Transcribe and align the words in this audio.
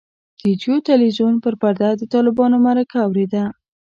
د 0.43 0.47
جیو 0.61 0.75
تلویزیون 0.89 1.35
پر 1.43 1.53
پرده 1.61 1.89
د 1.95 2.01
طالبانو 2.13 2.57
مرکه 2.65 2.97
اورېده. 3.07 3.43